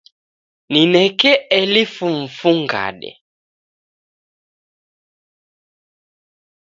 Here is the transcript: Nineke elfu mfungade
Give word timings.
Nineke 0.71 1.31
elfu 1.59 2.07
mfungade 2.21 3.11